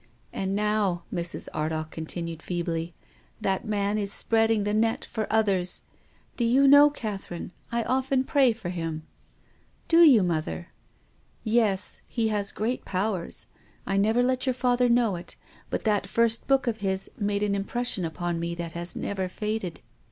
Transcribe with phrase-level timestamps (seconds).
[0.33, 1.47] "And now," Mrs.
[1.53, 2.95] Ardagh continued feebly,
[3.39, 5.83] "that man is spreading the net for others.
[6.35, 9.03] Do you know, Catherine, I often pray for him
[9.87, 10.69] ?""Do you, mother?"
[11.59, 12.01] "Yes.
[12.07, 13.45] He has great powers.
[13.85, 15.35] I never let your father know it,
[15.69, 19.81] but that first book of his made an impression upon me that has never faded.